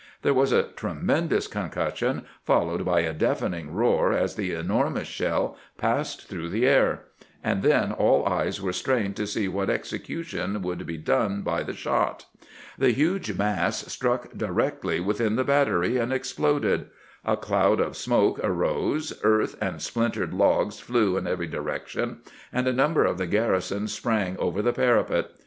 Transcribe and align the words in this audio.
There 0.23 0.33
was 0.33 0.51
a 0.51 0.63
tremendous 0.63 1.45
concussion, 1.45 2.23
followed 2.43 2.83
by 2.83 3.01
a 3.01 3.13
deafening 3.13 3.71
roar 3.71 4.11
as 4.13 4.33
the 4.33 4.49
enor 4.51 4.91
mous 4.91 5.05
shell 5.05 5.55
passed 5.77 6.27
through 6.27 6.49
the 6.49 6.65
air; 6.65 7.03
and 7.43 7.61
then 7.61 7.91
all 7.91 8.25
eyes 8.27 8.59
were 8.59 8.73
strained 8.73 9.15
to 9.17 9.27
see 9.27 9.47
what 9.47 9.69
execution 9.69 10.63
would 10.63 10.87
be 10.87 10.97
done 10.97 11.43
by 11.43 11.61
the 11.61 11.75
shot. 11.75 12.25
The 12.79 12.89
huge 12.89 13.37
mass 13.37 13.85
struck 13.93 14.31
directly 14.33 14.99
within 14.99 15.35
the 15.35 15.43
battery, 15.43 15.97
and 15.97 16.11
exploded. 16.11 16.87
A 17.23 17.37
cloud 17.37 17.79
of 17.79 17.95
smoke 17.95 18.39
arose, 18.43 19.13
earth 19.21 19.55
and 19.61 19.75
splin 19.75 20.13
tered 20.13 20.33
logs 20.35 20.79
flew 20.79 21.15
in 21.15 21.27
every 21.27 21.45
direction, 21.45 22.21
and 22.51 22.65
a 22.67 22.73
number 22.73 23.05
of 23.05 23.19
the 23.19 23.27
garrison 23.27 23.87
sprang 23.87 24.35
over 24.39 24.63
the 24.63 24.73
parapet. 24.73 25.27